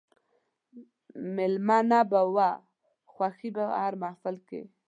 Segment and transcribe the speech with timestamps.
[1.35, 2.49] مېلمنه به وه
[3.13, 4.61] خوښي په هر محل کښي